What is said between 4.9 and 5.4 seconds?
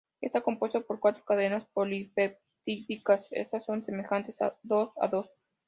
a dos.